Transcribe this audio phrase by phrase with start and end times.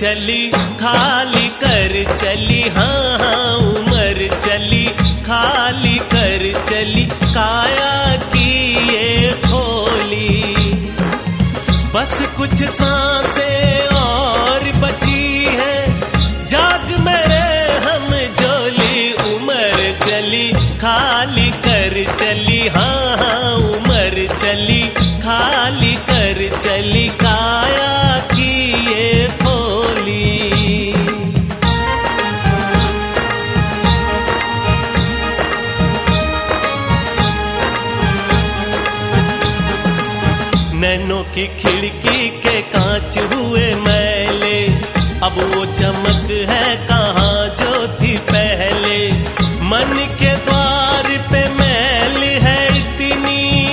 [0.00, 0.48] चली,
[0.80, 4.84] खाली कर चली हाँ हाँ उम्र चली,
[5.26, 7.04] खाली कर चली,
[7.34, 8.48] काया की
[8.92, 10.42] ये खोली।
[11.94, 15.76] बस कुछ साँसें और बची है,
[16.46, 17.44] जाग मेरे
[17.86, 18.08] हम
[18.40, 20.48] जोली उम्र चली,
[20.80, 24.82] खाली कर चली हाँ हाँ उम्र चली,
[25.26, 27.39] खाली कर चली काया
[40.80, 44.66] नैनों की खिड़की के कांच हुए मैले।
[45.22, 49.12] अब वो चमक है कहाँ जो थी पहले।
[49.62, 53.68] मन के द्वार पे मैल है इतनी।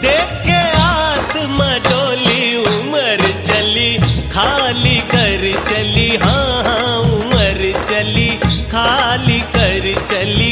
[0.00, 8.28] देख के आत्मा डोली उम्र चली, खाली कर चली हाँ हाँ उम्र चली,
[8.72, 10.50] खाली कर चली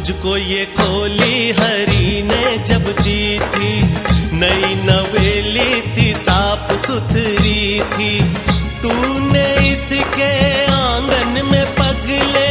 [0.00, 3.82] तुझको ये खोली हरी ने जब दी थी,
[4.32, 8.20] नई नवेली थी साफ़ सुथरी थी।
[8.82, 12.48] तूने इसके आँगन में पगले।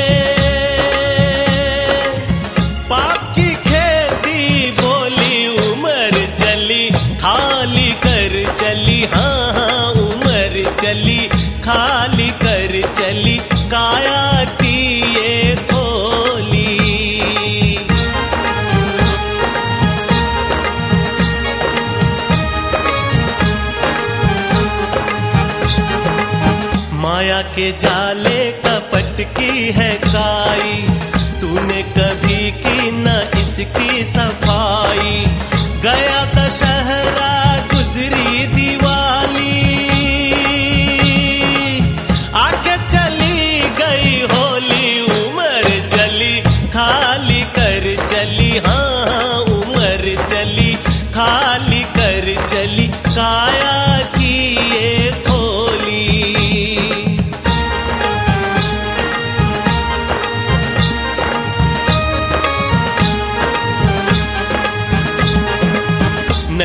[2.90, 11.18] पाप की खेती बोली, उम्र चली, खाली कर चली हाँ हाँ उम्र चली,
[11.62, 15.49] खाली कर चली, काया की ये
[27.10, 30.82] माया के जाले कपट की है काई।
[31.42, 34.69] तूने कभी की न इसकी सफ़ाई।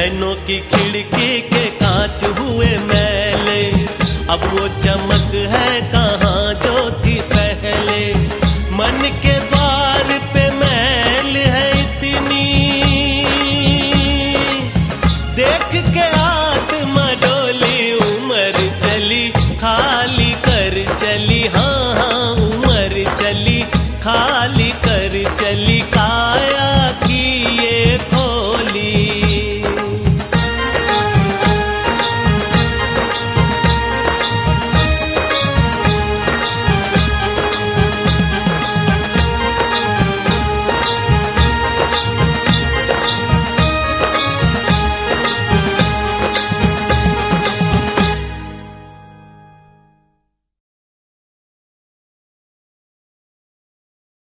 [0.04, 3.70] नैनों की खिड़की के कांच हुए मैले।
[4.30, 8.14] अब वो चमक है कहाँ जो थी पहले।
[8.76, 12.74] मन के बार पे मैल है इतनी।
[15.34, 23.62] देख के आत्मा डोली, उम्र चली, खाली कर चली। हाँ हाँ उम्र चली,
[24.02, 26.13] खाली कर चली। का